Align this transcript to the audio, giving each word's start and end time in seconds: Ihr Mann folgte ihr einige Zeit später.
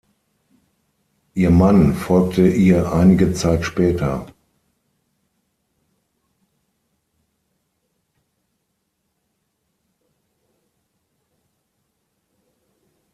Ihr 1.35 1.51
Mann 1.51 1.93
folgte 1.93 2.47
ihr 2.47 2.91
einige 2.91 3.33
Zeit 3.33 3.63
später. 3.63 4.25